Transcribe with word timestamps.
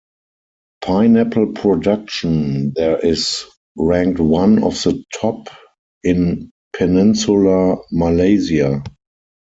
Pineapple 0.83 1.51
production 1.51 2.73
there 2.75 2.97
is 3.05 3.45
ranked 3.77 4.19
one 4.19 4.63
of 4.63 4.73
the 4.81 5.03
top 5.13 5.47
in 6.03 6.49
Peninsular 6.75 7.77
Malaysia. 7.91 8.81